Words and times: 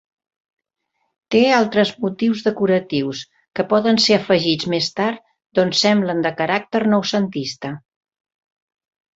Té 1.35 1.41
altres 1.57 1.91
motius 2.05 2.41
decoratius, 2.47 3.21
que 3.59 3.67
poden 3.75 4.01
ser 4.07 4.17
afegits 4.17 4.71
més 4.75 4.89
tard 5.01 5.23
doncs 5.61 5.85
semblen 5.89 6.27
de 6.27 6.35
caràcter 6.43 6.83
noucentista. 6.97 7.75